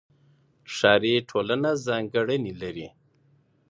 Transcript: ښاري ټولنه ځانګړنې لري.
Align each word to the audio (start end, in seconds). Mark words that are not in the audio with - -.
ښاري 0.75 1.15
ټولنه 1.29 1.69
ځانګړنې 1.85 2.53
لري. 2.61 2.87